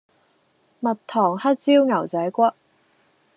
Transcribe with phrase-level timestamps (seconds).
[0.79, 2.53] 蜜糖黑椒牛仔骨